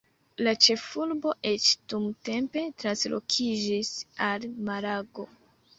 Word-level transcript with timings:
La 0.45 0.53
ĉefurbo 0.67 1.33
eĉ 1.49 1.67
dumtempe 1.93 2.65
translokiĝis 2.85 3.95
al 4.31 4.51
Malago. 4.71 5.33